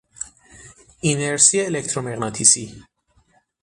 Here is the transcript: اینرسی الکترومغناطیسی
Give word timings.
اینرسی 0.99 1.61
الکترومغناطیسی 1.65 2.83